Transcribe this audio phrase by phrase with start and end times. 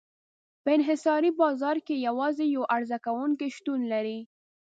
[0.63, 4.19] په انحصاري بازار کې یوازې یو عرضه کوونکی شتون لري.